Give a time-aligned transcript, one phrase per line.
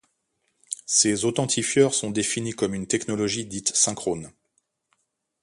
[0.87, 4.31] Ces authentifieurs sont définis comme une technologie dite synchrone.